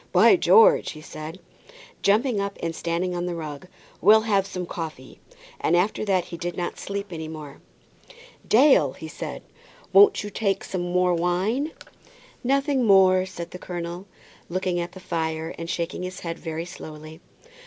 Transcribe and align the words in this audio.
"By 0.11 0.35
George!" 0.35 0.93
he 0.93 1.01
said, 1.01 1.39
jumping 2.01 2.39
up 2.41 2.57
and 2.63 2.75
standing 2.75 3.15
on 3.15 3.27
the 3.27 3.35
rug, 3.35 3.67
"we'll 4.01 4.21
have 4.21 4.47
some 4.47 4.65
coffee;" 4.65 5.19
and 5.59 5.77
after 5.77 6.03
that 6.05 6.25
he 6.25 6.37
did 6.37 6.57
not 6.57 6.79
sleep 6.79 7.13
any 7.13 7.27
more. 7.27 7.61
"Dale," 8.47 8.95
said 9.07 9.43
he, 9.43 9.53
"won't 9.93 10.23
you 10.23 10.31
take 10.31 10.63
some 10.63 10.81
more 10.81 11.13
wine?" 11.13 11.65
[ILLUSTRATION: 11.65 11.85
"Won't 11.85 11.93
you 12.01 12.01
take 12.01 12.63
some 12.63 12.83
more 12.83 12.97
wine?"] 12.97 13.11
"Nothing 13.13 13.19
more," 13.21 13.25
said 13.27 13.51
the 13.51 13.59
colonel, 13.59 13.99
still 14.01 14.45
looking 14.55 14.79
at 14.79 14.93
the 14.93 14.99
fire, 14.99 15.53
and 15.59 15.69
shaking 15.69 16.01
his 16.01 16.21
head 16.21 16.39
very 16.39 16.65
slowly. 16.65 17.21